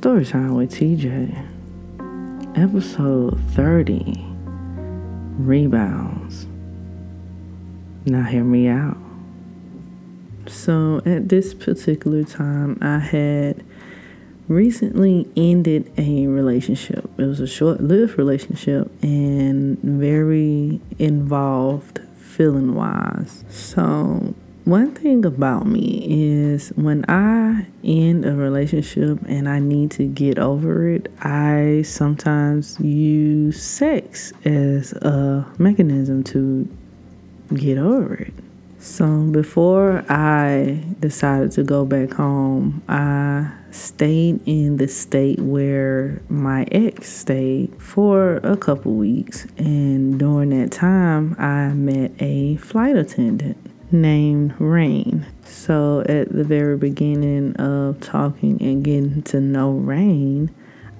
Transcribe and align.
Storytime 0.00 0.56
with 0.56 0.72
TJ, 0.72 1.46
episode 2.56 3.38
30 3.50 4.16
Rebounds. 5.36 6.46
Now, 8.06 8.22
hear 8.22 8.42
me 8.42 8.68
out. 8.68 8.96
So, 10.46 11.02
at 11.04 11.28
this 11.28 11.52
particular 11.52 12.24
time, 12.24 12.78
I 12.80 12.98
had 12.98 13.62
recently 14.48 15.28
ended 15.36 15.92
a 15.98 16.26
relationship. 16.28 17.04
It 17.18 17.26
was 17.26 17.40
a 17.40 17.46
short 17.46 17.82
lived 17.82 18.16
relationship 18.16 18.90
and 19.02 19.78
very 19.80 20.80
involved 20.98 22.00
feeling 22.16 22.74
wise. 22.74 23.44
So, 23.50 24.34
one 24.70 24.94
thing 24.94 25.24
about 25.24 25.66
me 25.66 26.06
is 26.08 26.68
when 26.76 27.04
I 27.08 27.66
end 27.82 28.24
a 28.24 28.32
relationship 28.32 29.18
and 29.26 29.48
I 29.48 29.58
need 29.58 29.90
to 29.92 30.06
get 30.06 30.38
over 30.38 30.88
it, 30.88 31.10
I 31.22 31.82
sometimes 31.84 32.78
use 32.78 33.60
sex 33.60 34.32
as 34.44 34.92
a 34.92 35.44
mechanism 35.58 36.22
to 36.24 36.68
get 37.52 37.78
over 37.78 38.14
it. 38.14 38.32
So 38.78 39.24
before 39.24 40.04
I 40.08 40.84
decided 41.00 41.50
to 41.52 41.64
go 41.64 41.84
back 41.84 42.12
home, 42.12 42.80
I 42.88 43.50
stayed 43.72 44.40
in 44.46 44.76
the 44.76 44.86
state 44.86 45.40
where 45.40 46.22
my 46.28 46.62
ex 46.70 47.12
stayed 47.12 47.74
for 47.82 48.36
a 48.36 48.56
couple 48.56 48.94
weeks. 48.94 49.48
And 49.58 50.18
during 50.18 50.50
that 50.50 50.70
time, 50.70 51.34
I 51.40 51.74
met 51.74 52.12
a 52.20 52.54
flight 52.56 52.96
attendant 52.96 53.69
named 53.92 54.54
Rain. 54.58 55.26
So 55.44 56.00
at 56.08 56.32
the 56.32 56.44
very 56.44 56.76
beginning 56.76 57.54
of 57.56 58.00
talking 58.00 58.60
and 58.60 58.84
getting 58.84 59.22
to 59.24 59.40
know 59.40 59.72
Rain, 59.72 60.54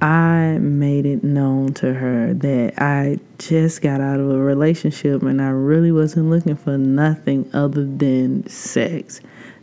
I 0.00 0.58
made 0.60 1.06
it 1.06 1.24
known 1.24 1.72
to 1.74 1.94
her 1.94 2.34
that 2.34 2.74
I 2.78 3.18
just 3.38 3.80
got 3.80 4.00
out 4.00 4.20
of 4.20 4.30
a 4.30 4.38
relationship 4.38 5.22
and 5.22 5.40
I 5.40 5.48
really 5.48 5.90
wasn't 5.90 6.28
looking 6.28 6.56
for 6.56 6.76
nothing 6.76 7.50
other 7.54 7.84
than 7.84 8.46
sex, 8.46 9.20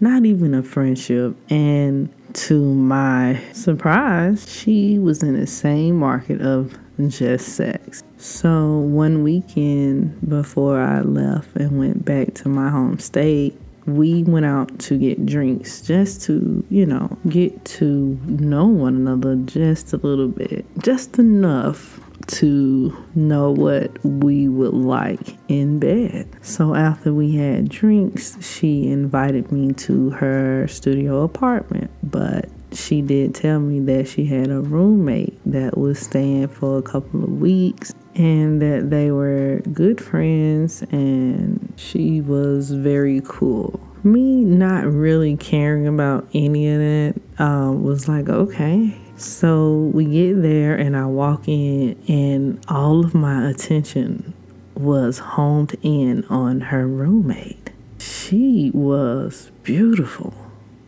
not 0.00 0.24
even 0.24 0.52
a 0.52 0.62
friendship. 0.62 1.36
And 1.48 2.12
to 2.34 2.60
my 2.60 3.40
surprise, 3.52 4.52
she 4.52 4.98
was 4.98 5.22
in 5.22 5.38
the 5.38 5.46
same 5.46 5.96
market 5.96 6.40
of 6.40 6.76
just 7.08 7.56
sex. 7.56 8.02
So 8.18 8.78
one 8.78 9.22
weekend 9.22 10.28
before 10.28 10.80
I 10.80 11.00
left 11.00 11.54
and 11.56 11.78
went 11.78 12.04
back 12.04 12.34
to 12.34 12.48
my 12.48 12.70
home 12.70 12.98
state, 12.98 13.58
we 13.86 14.24
went 14.24 14.46
out 14.46 14.78
to 14.80 14.98
get 14.98 15.24
drinks 15.26 15.80
just 15.80 16.22
to, 16.22 16.64
you 16.70 16.86
know, 16.86 17.16
get 17.28 17.64
to 17.64 18.18
know 18.26 18.66
one 18.66 18.96
another 18.96 19.36
just 19.36 19.92
a 19.92 19.98
little 19.98 20.28
bit, 20.28 20.64
just 20.78 21.18
enough 21.18 22.00
to 22.26 22.96
know 23.14 23.50
what 23.50 24.04
we 24.04 24.48
would 24.48 24.74
like 24.74 25.36
in 25.48 25.78
bed. 25.78 26.28
So 26.42 26.74
after 26.74 27.12
we 27.12 27.36
had 27.36 27.68
drinks, 27.68 28.36
she 28.44 28.88
invited 28.88 29.52
me 29.52 29.72
to 29.74 30.10
her 30.10 30.66
studio 30.68 31.22
apartment, 31.22 31.90
but 32.02 32.48
she 32.72 33.00
did 33.00 33.34
tell 33.34 33.60
me 33.60 33.80
that 33.80 34.08
she 34.08 34.26
had 34.26 34.50
a 34.50 34.60
roommate 34.60 35.38
that 35.46 35.78
was 35.78 35.98
staying 35.98 36.48
for 36.48 36.78
a 36.78 36.82
couple 36.82 37.24
of 37.24 37.40
weeks 37.40 37.94
and 38.14 38.60
that 38.60 38.90
they 38.90 39.10
were 39.10 39.62
good 39.72 40.02
friends 40.02 40.82
and 40.90 41.72
she 41.76 42.20
was 42.20 42.70
very 42.70 43.22
cool. 43.24 43.80
Me 44.02 44.42
not 44.42 44.84
really 44.84 45.36
caring 45.36 45.86
about 45.86 46.28
any 46.34 46.68
of 46.68 46.78
that 46.78 47.42
um, 47.42 47.82
was 47.82 48.08
like, 48.08 48.28
okay. 48.28 48.96
So 49.16 49.90
we 49.94 50.04
get 50.04 50.42
there 50.42 50.74
and 50.74 50.96
I 50.96 51.06
walk 51.06 51.48
in, 51.48 51.96
and 52.06 52.60
all 52.68 53.04
of 53.04 53.14
my 53.14 53.48
attention 53.48 54.34
was 54.74 55.18
homed 55.18 55.74
in 55.82 56.24
on 56.26 56.60
her 56.60 56.86
roommate. 56.86 57.70
She 57.98 58.70
was 58.74 59.50
beautiful. 59.62 60.34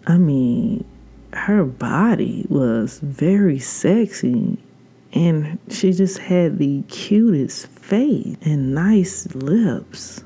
I 0.07 0.19
mean, 0.19 0.85
her 1.33 1.65
body 1.65 2.47
was 2.49 2.99
very 3.01 3.59
sexy 3.59 4.59
and 5.13 5.59
she 5.71 5.93
just 5.93 6.19
had 6.19 6.59
the 6.59 6.83
cutest 6.83 7.67
face 7.69 8.37
and 8.43 8.75
nice 8.75 9.35
lips 9.35 10.23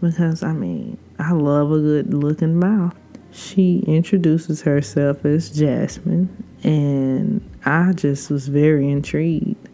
because 0.00 0.42
I 0.42 0.52
mean, 0.52 0.98
I 1.18 1.32
love 1.32 1.72
a 1.72 1.78
good 1.78 2.14
looking 2.14 2.58
mouth. 2.58 2.94
She 3.32 3.78
introduces 3.86 4.62
herself 4.62 5.24
as 5.24 5.50
Jasmine, 5.50 6.44
and 6.64 7.48
I 7.64 7.92
just 7.92 8.30
was 8.30 8.48
very 8.48 8.90
intrigued. 8.90 9.68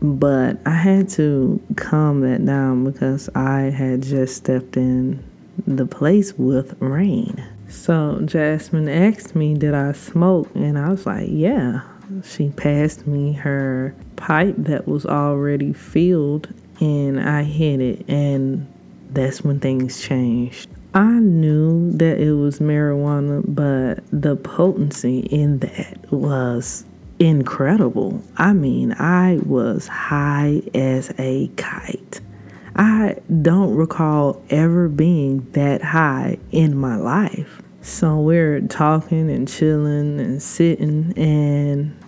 But 0.00 0.58
I 0.64 0.74
had 0.74 1.08
to 1.10 1.60
calm 1.76 2.20
that 2.20 2.44
down 2.44 2.84
because 2.84 3.28
I 3.34 3.62
had 3.62 4.02
just 4.02 4.36
stepped 4.36 4.76
in 4.76 5.24
the 5.66 5.86
place 5.86 6.32
with 6.34 6.80
Rain. 6.80 7.44
So 7.68 8.20
Jasmine 8.24 8.88
asked 8.88 9.34
me, 9.34 9.54
Did 9.54 9.74
I 9.74 9.92
smoke? 9.92 10.50
And 10.54 10.78
I 10.78 10.88
was 10.90 11.04
like, 11.06 11.28
Yeah. 11.30 11.82
She 12.24 12.48
passed 12.48 13.06
me 13.06 13.34
her 13.34 13.94
pipe 14.16 14.54
that 14.56 14.88
was 14.88 15.04
already 15.04 15.74
filled, 15.74 16.48
and 16.80 17.20
I 17.20 17.42
hit 17.42 17.80
it, 17.80 18.08
and 18.08 18.66
that's 19.10 19.42
when 19.42 19.60
things 19.60 20.00
changed. 20.00 20.70
I 20.94 21.18
knew 21.18 21.92
that 21.92 22.18
it 22.18 22.32
was 22.32 22.60
marijuana, 22.60 23.42
but 23.46 24.02
the 24.10 24.36
potency 24.36 25.20
in 25.20 25.58
that 25.58 26.10
was 26.10 26.84
incredible. 27.18 28.22
I 28.36 28.52
mean, 28.52 28.92
I 28.92 29.38
was 29.44 29.86
high 29.86 30.62
as 30.74 31.12
a 31.18 31.48
kite. 31.56 32.20
I 32.74 33.16
don't 33.42 33.74
recall 33.74 34.42
ever 34.50 34.88
being 34.88 35.50
that 35.52 35.82
high 35.82 36.38
in 36.52 36.76
my 36.76 36.96
life. 36.96 37.60
So 37.82 38.20
we're 38.20 38.60
talking 38.60 39.30
and 39.30 39.48
chilling 39.48 40.20
and 40.20 40.42
sitting, 40.42 41.12
and 41.16 41.98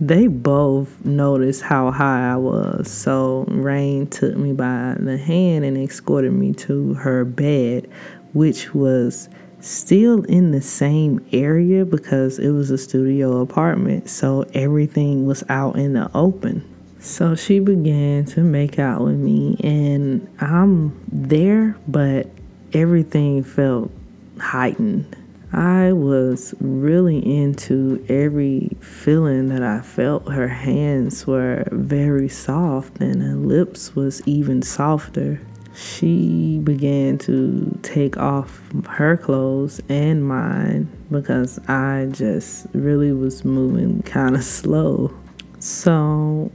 they 0.00 0.26
both 0.26 1.04
noticed 1.04 1.62
how 1.62 1.90
high 1.90 2.32
I 2.32 2.36
was. 2.36 2.90
So 2.90 3.44
Rain 3.48 4.06
took 4.06 4.36
me 4.36 4.52
by 4.52 4.96
the 4.98 5.18
hand 5.18 5.64
and 5.64 5.76
escorted 5.76 6.32
me 6.32 6.52
to 6.54 6.94
her 6.94 7.24
bed, 7.24 7.88
which 8.34 8.74
was 8.74 9.30
still 9.60 10.22
in 10.24 10.50
the 10.50 10.60
same 10.60 11.26
area 11.32 11.86
because 11.86 12.38
it 12.38 12.50
was 12.50 12.70
a 12.70 12.76
studio 12.76 13.40
apartment. 13.40 14.10
So 14.10 14.44
everything 14.52 15.24
was 15.24 15.42
out 15.48 15.76
in 15.76 15.94
the 15.94 16.10
open. 16.14 16.70
So 16.98 17.34
she 17.34 17.58
began 17.58 18.24
to 18.26 18.40
make 18.40 18.78
out 18.78 19.02
with 19.02 19.16
me, 19.16 19.58
and 19.62 20.26
I'm 20.40 20.98
there, 21.10 21.76
but 21.86 22.28
everything 22.72 23.42
felt 23.42 23.90
heightened. 24.38 25.16
I 25.52 25.92
was 25.92 26.54
really 26.60 27.18
into 27.18 28.04
every 28.08 28.70
feeling 28.80 29.48
that 29.50 29.62
I 29.62 29.82
felt. 29.82 30.32
Her 30.32 30.48
hands 30.48 31.26
were 31.26 31.64
very 31.70 32.28
soft, 32.28 33.00
and 33.00 33.22
her 33.22 33.36
lips 33.36 33.94
was 33.94 34.26
even 34.26 34.62
softer. 34.62 35.40
She 35.74 36.60
began 36.62 37.18
to 37.18 37.78
take 37.82 38.16
off 38.16 38.62
her 38.88 39.16
clothes 39.16 39.80
and 39.88 40.26
mine 40.26 40.88
because 41.10 41.58
I 41.68 42.08
just 42.12 42.66
really 42.72 43.12
was 43.12 43.44
moving 43.44 44.02
kind 44.02 44.36
of 44.36 44.44
slow. 44.44 45.12
So 45.58 46.52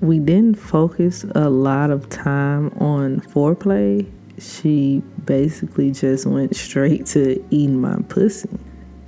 we 0.00 0.18
didn't 0.18 0.58
focus 0.58 1.24
a 1.34 1.50
lot 1.50 1.90
of 1.90 2.08
time 2.08 2.70
on 2.80 3.20
foreplay. 3.20 4.10
She 4.38 5.02
basically 5.24 5.90
just 5.90 6.26
went 6.26 6.56
straight 6.56 7.06
to 7.06 7.44
eating 7.50 7.80
my 7.80 7.96
pussy. 8.08 8.48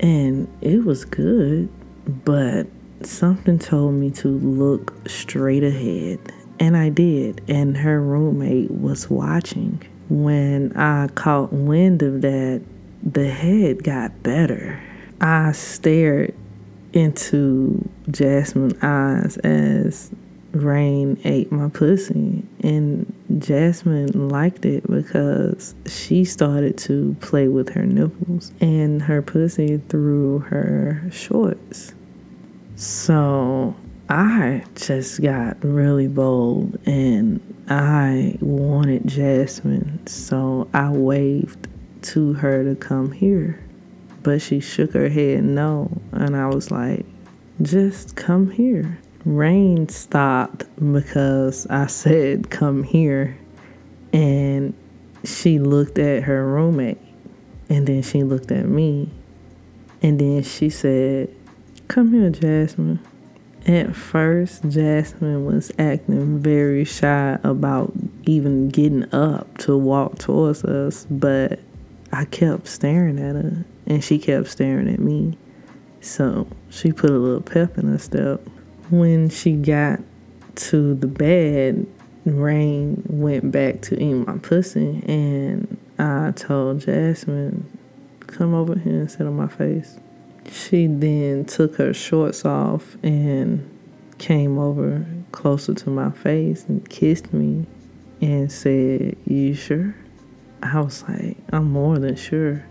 And 0.00 0.46
it 0.60 0.84
was 0.84 1.04
good, 1.04 1.68
but 2.24 2.66
something 3.02 3.58
told 3.58 3.94
me 3.94 4.10
to 4.10 4.28
look 4.28 4.92
straight 5.08 5.64
ahead. 5.64 6.20
And 6.58 6.76
I 6.76 6.88
did. 6.88 7.42
And 7.48 7.76
her 7.76 8.00
roommate 8.00 8.70
was 8.70 9.10
watching. 9.10 9.82
When 10.08 10.76
I 10.76 11.08
caught 11.08 11.52
wind 11.52 12.02
of 12.02 12.20
that, 12.22 12.62
the 13.02 13.28
head 13.28 13.84
got 13.84 14.22
better. 14.22 14.80
I 15.20 15.52
stared 15.52 16.34
into 16.92 17.88
Jasmine's 18.10 18.74
eyes 18.82 19.36
as 19.38 20.10
Rain 20.52 21.20
ate 21.24 21.50
my 21.50 21.68
pussy, 21.68 22.44
and 22.60 23.12
Jasmine 23.38 24.28
liked 24.28 24.64
it 24.64 24.88
because 24.88 25.74
she 25.86 26.24
started 26.24 26.78
to 26.78 27.16
play 27.20 27.48
with 27.48 27.70
her 27.70 27.84
nipples 27.84 28.52
and 28.60 29.02
her 29.02 29.20
pussy 29.20 29.78
through 29.88 30.40
her 30.40 31.02
shorts. 31.10 31.92
So 32.76 33.74
I 34.16 34.62
just 34.76 35.20
got 35.22 35.56
really 35.64 36.06
bold 36.06 36.78
and 36.86 37.40
I 37.68 38.38
wanted 38.40 39.08
Jasmine, 39.08 40.06
so 40.06 40.68
I 40.72 40.90
waved 40.90 41.66
to 42.02 42.34
her 42.34 42.62
to 42.62 42.76
come 42.76 43.10
here. 43.10 43.58
But 44.22 44.40
she 44.40 44.60
shook 44.60 44.92
her 44.92 45.08
head 45.08 45.42
no, 45.42 46.00
and 46.12 46.36
I 46.36 46.46
was 46.46 46.70
like, 46.70 47.04
just 47.60 48.14
come 48.14 48.52
here. 48.52 49.00
Rain 49.24 49.88
stopped 49.88 50.62
because 50.92 51.66
I 51.66 51.86
said, 51.86 52.50
come 52.50 52.84
here. 52.84 53.36
And 54.12 54.74
she 55.24 55.58
looked 55.58 55.98
at 55.98 56.22
her 56.22 56.46
roommate. 56.46 57.00
And 57.68 57.84
then 57.84 58.02
she 58.02 58.22
looked 58.22 58.52
at 58.52 58.66
me. 58.66 59.10
And 60.02 60.20
then 60.20 60.44
she 60.44 60.70
said, 60.70 61.34
Come 61.88 62.12
here, 62.12 62.30
Jasmine. 62.30 63.00
At 63.66 63.96
first, 63.96 64.68
Jasmine 64.68 65.46
was 65.46 65.72
acting 65.78 66.38
very 66.38 66.84
shy 66.84 67.38
about 67.42 67.94
even 68.24 68.68
getting 68.68 69.12
up 69.14 69.56
to 69.58 69.76
walk 69.76 70.18
towards 70.18 70.64
us, 70.64 71.06
but 71.08 71.60
I 72.12 72.26
kept 72.26 72.68
staring 72.68 73.18
at 73.18 73.36
her 73.36 73.64
and 73.86 74.04
she 74.04 74.18
kept 74.18 74.48
staring 74.48 74.88
at 74.88 74.98
me. 74.98 75.38
So 76.02 76.46
she 76.68 76.92
put 76.92 77.08
a 77.08 77.18
little 77.18 77.40
pep 77.40 77.78
in 77.78 77.88
her 77.88 77.98
step. 77.98 78.46
When 78.90 79.30
she 79.30 79.52
got 79.52 80.00
to 80.56 80.94
the 80.94 81.06
bed, 81.06 81.86
Rain 82.26 83.02
went 83.08 83.50
back 83.50 83.80
to 83.82 84.02
eat 84.02 84.12
my 84.12 84.38
pussy, 84.38 85.02
and 85.06 85.78
I 85.98 86.32
told 86.32 86.80
Jasmine, 86.80 87.66
Come 88.20 88.54
over 88.54 88.78
here 88.78 89.00
and 89.00 89.10
sit 89.10 89.26
on 89.26 89.36
my 89.36 89.48
face. 89.48 89.98
She 90.50 90.86
then 90.86 91.44
took 91.44 91.76
her 91.76 91.92
shorts 91.92 92.44
off 92.44 92.96
and 93.02 93.70
came 94.18 94.58
over 94.58 95.06
closer 95.32 95.74
to 95.74 95.90
my 95.90 96.10
face 96.10 96.64
and 96.68 96.88
kissed 96.88 97.32
me 97.32 97.66
and 98.20 98.50
said, 98.50 99.16
You 99.26 99.54
sure? 99.54 99.94
I 100.62 100.80
was 100.80 101.02
like, 101.08 101.36
I'm 101.52 101.70
more 101.70 101.98
than 101.98 102.16
sure. 102.16 102.64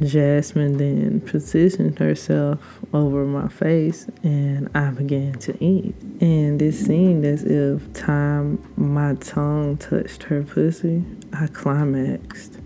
Jasmine 0.00 0.76
then 0.76 1.20
positioned 1.20 1.98
herself 1.98 2.78
over 2.94 3.24
my 3.24 3.48
face 3.48 4.06
and 4.22 4.70
I 4.74 4.90
began 4.90 5.34
to 5.40 5.64
eat. 5.64 5.94
And 6.20 6.62
it 6.62 6.72
seemed 6.72 7.24
as 7.24 7.42
if 7.42 7.92
time 7.94 8.62
my 8.76 9.14
tongue 9.14 9.76
touched 9.76 10.22
her 10.24 10.44
pussy, 10.44 11.04
I 11.32 11.48
climaxed. 11.48 12.60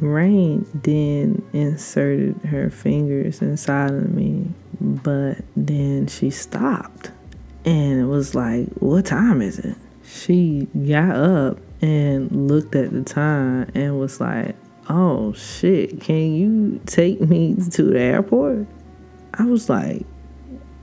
Rain 0.00 0.66
then 0.74 1.42
inserted 1.52 2.40
her 2.46 2.70
fingers 2.70 3.40
inside 3.40 3.92
of 3.92 4.12
me, 4.12 4.50
but 4.80 5.38
then 5.56 6.06
she 6.06 6.30
stopped 6.30 7.10
and 7.64 8.00
it 8.00 8.04
was 8.04 8.34
like, 8.34 8.68
What 8.74 9.06
time 9.06 9.40
is 9.40 9.58
it? 9.58 9.76
She 10.04 10.68
got 10.86 11.16
up 11.16 11.58
and 11.80 12.48
looked 12.48 12.74
at 12.74 12.92
the 12.92 13.02
time 13.02 13.70
and 13.74 13.98
was 13.98 14.20
like, 14.20 14.54
Oh 14.88 15.32
shit, 15.32 16.00
can 16.00 16.34
you 16.34 16.80
take 16.86 17.20
me 17.20 17.56
to 17.70 17.82
the 17.84 17.98
airport? 17.98 18.66
I 19.32 19.44
was 19.44 19.68
like, 19.68 20.04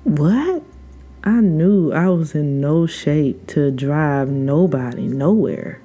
What? 0.04 0.64
I 1.24 1.40
knew 1.40 1.92
I 1.92 2.10
was 2.10 2.34
in 2.34 2.60
no 2.60 2.88
shape 2.88 3.46
to 3.48 3.70
drive 3.70 4.30
nobody 4.30 5.08
nowhere. 5.08 5.80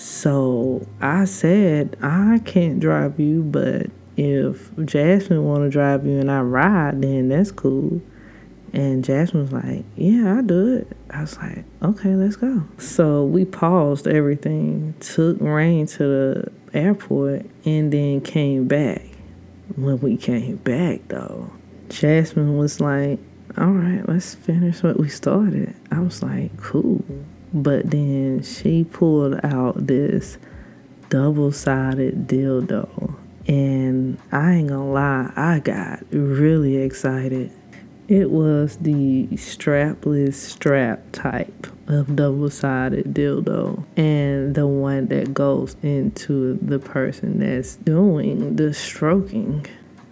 So 0.00 0.86
I 1.02 1.26
said, 1.26 1.98
I 2.00 2.40
can't 2.46 2.80
drive 2.80 3.20
you, 3.20 3.42
but 3.42 3.88
if 4.16 4.74
Jasmine 4.82 5.44
want 5.44 5.64
to 5.64 5.68
drive 5.68 6.06
you 6.06 6.18
and 6.18 6.30
I 6.30 6.40
ride, 6.40 7.02
then 7.02 7.28
that's 7.28 7.50
cool. 7.50 8.00
And 8.72 9.04
Jasmine 9.04 9.42
was 9.42 9.52
like, 9.52 9.84
Yeah, 9.96 10.36
I'll 10.36 10.42
do 10.42 10.76
it. 10.76 10.96
I 11.10 11.20
was 11.20 11.36
like, 11.36 11.64
Okay, 11.82 12.14
let's 12.14 12.36
go. 12.36 12.62
So 12.78 13.24
we 13.24 13.44
paused 13.44 14.08
everything, 14.08 14.94
took 15.00 15.38
Rain 15.38 15.86
to 15.88 15.98
the 15.98 16.52
airport, 16.72 17.44
and 17.66 17.92
then 17.92 18.22
came 18.22 18.68
back. 18.68 19.02
When 19.76 20.00
we 20.00 20.16
came 20.16 20.56
back, 20.56 21.08
though, 21.08 21.50
Jasmine 21.90 22.56
was 22.56 22.80
like, 22.80 23.18
All 23.58 23.66
right, 23.66 24.08
let's 24.08 24.34
finish 24.34 24.82
what 24.82 24.98
we 24.98 25.10
started. 25.10 25.74
I 25.90 26.00
was 26.00 26.22
like, 26.22 26.56
Cool. 26.56 27.04
But 27.52 27.90
then 27.90 28.42
she 28.42 28.84
pulled 28.84 29.44
out 29.44 29.86
this 29.86 30.38
double 31.08 31.52
sided 31.52 32.26
dildo. 32.28 33.16
And 33.48 34.18
I 34.30 34.52
ain't 34.54 34.68
gonna 34.68 34.90
lie, 34.90 35.32
I 35.34 35.58
got 35.58 36.04
really 36.10 36.76
excited. 36.76 37.50
It 38.06 38.30
was 38.30 38.76
the 38.78 39.28
strapless 39.32 40.34
strap 40.34 41.00
type 41.12 41.66
of 41.86 42.16
double 42.16 42.50
sided 42.50 43.14
dildo, 43.14 43.84
and 43.96 44.54
the 44.54 44.66
one 44.66 45.06
that 45.08 45.32
goes 45.32 45.76
into 45.82 46.58
the 46.62 46.78
person 46.78 47.40
that's 47.40 47.76
doing 47.76 48.56
the 48.56 48.74
stroking 48.74 49.66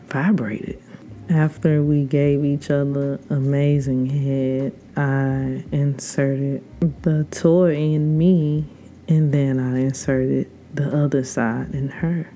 vibrated. 0.06 0.80
After 1.30 1.82
we 1.82 2.04
gave 2.04 2.42
each 2.42 2.70
other 2.70 3.20
amazing 3.28 4.06
head, 4.06 4.72
I 4.96 5.62
inserted 5.70 6.64
the 7.02 7.24
toy 7.24 7.76
in 7.76 8.16
me 8.16 8.64
and 9.08 9.30
then 9.30 9.60
I 9.60 9.80
inserted 9.80 10.50
the 10.72 10.88
other 10.88 11.24
side 11.24 11.74
in 11.74 11.88
her. 11.88 12.30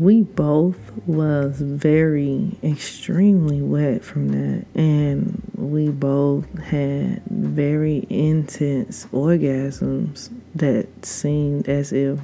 We 0.00 0.22
both 0.22 0.78
was 1.06 1.60
very 1.60 2.58
extremely 2.60 3.62
wet 3.62 4.02
from 4.02 4.30
that 4.30 4.66
and 4.74 5.40
we 5.54 5.90
both 5.90 6.58
had 6.58 7.22
very 7.26 8.04
intense 8.10 9.06
orgasms 9.12 10.30
that 10.56 11.06
seemed 11.06 11.68
as 11.68 11.92
if 11.92 12.18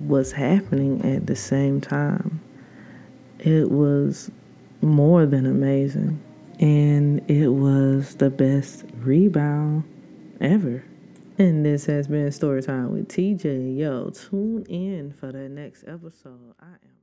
was 0.00 0.32
happening 0.32 1.04
at 1.04 1.26
the 1.26 1.34
same 1.34 1.80
time. 1.80 2.40
It 3.40 3.72
was 3.72 4.30
more 4.80 5.26
than 5.26 5.46
amazing. 5.46 6.22
And 6.60 7.28
it 7.30 7.48
was 7.48 8.16
the 8.16 8.30
best 8.30 8.84
rebound 8.96 9.84
ever. 10.40 10.84
And 11.38 11.64
this 11.64 11.86
has 11.86 12.08
been 12.08 12.32
Story 12.32 12.62
Time 12.62 12.92
with 12.92 13.08
TJ. 13.08 13.78
Yo, 13.78 14.10
tune 14.10 14.64
in 14.68 15.12
for 15.12 15.30
the 15.30 15.48
next 15.48 15.84
episode. 15.86 16.54
I 16.60 16.66
am 16.66 16.97